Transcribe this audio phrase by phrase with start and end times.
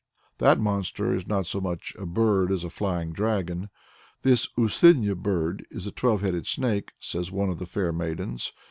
[0.39, 3.69] That monster is not so much a bird as a flying dragon.
[4.23, 8.51] "This Usuinya bird is a twelve headed snake," says one of the fair maidens.